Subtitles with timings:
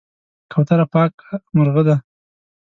[0.51, 1.95] کوتره پاکه مرغه ده.